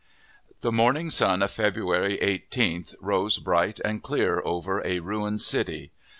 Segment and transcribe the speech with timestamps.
[0.61, 5.91] The morning sun of February 18th rose bright and clear over a ruined city.